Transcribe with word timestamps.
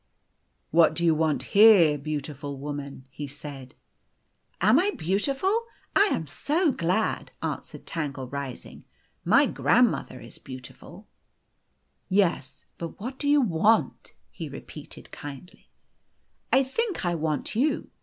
"What 0.71 0.95
do 0.95 1.05
you 1.05 1.13
want 1.13 1.43
here, 1.53 1.95
beautiful 1.95 2.57
woman?" 2.57 3.05
he 3.11 3.27
said." 3.27 3.75
Am 4.59 4.79
I 4.79 4.89
beautiful? 4.89 5.67
I 5.95 6.05
am 6.05 6.25
so 6.25 6.71
glad!" 6.71 7.29
answered 7.43 7.85
Tangle, 7.85 8.27
rising." 8.27 8.83
My 9.35 9.45
grandmother 9.45 10.19
is 10.19 10.39
beautiful." 10.39 11.07
The 12.09 12.15
Golden 12.15 12.15
Key 12.15 12.17
199" 12.31 12.49
Yes. 12.49 12.65
But 12.79 12.99
what 12.99 13.19
do 13.19 13.29
you 13.29 13.41
want?' 13.41 14.13
he 14.39 14.49
repeated 14.49 15.11
kindly. 15.11 15.69
"I 16.51 16.63
think 16.63 17.05
I 17.05 17.13
want 17.13 17.53
you. 17.55 17.91